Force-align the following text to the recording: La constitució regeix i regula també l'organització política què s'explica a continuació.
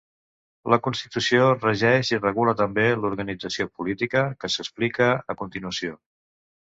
La 0.73 0.77
constitució 0.85 1.49
regeix 1.57 2.09
i 2.13 2.17
regula 2.23 2.55
també 2.61 2.85
l'organització 3.01 3.67
política 3.81 4.23
què 4.41 4.51
s'explica 4.55 5.11
a 5.35 5.37
continuació. 5.43 5.93